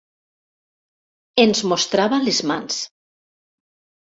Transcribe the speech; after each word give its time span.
Ens 1.45 1.61
mostrava 1.73 2.21
les 2.25 2.41
mans. 2.53 2.81